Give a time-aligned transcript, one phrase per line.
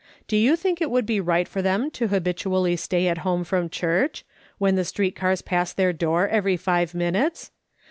[0.27, 3.69] J)o you think it would be right for them to habitually stay at home from
[3.69, 4.25] church,
[4.57, 7.51] when the street cars pass their door every five minutes